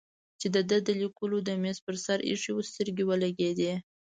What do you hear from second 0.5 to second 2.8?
د ده د لیکلو د مېز پر سر ایښی و